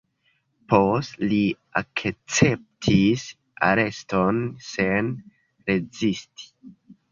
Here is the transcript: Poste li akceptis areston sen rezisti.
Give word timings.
Poste 0.71 1.27
li 1.33 1.41
akceptis 1.81 3.27
areston 3.69 4.43
sen 4.71 5.15
rezisti. 5.71 6.53